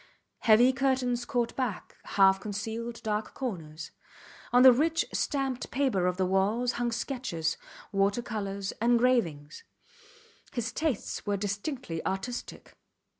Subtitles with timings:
[0.39, 3.91] Heavy curtains caught back, half concealed dark corners.
[4.51, 7.55] On the rich, stamped paper of the walls hung sketches,
[7.91, 9.63] water colours, engravings.
[10.53, 12.75] His tastes were distinctly artistic.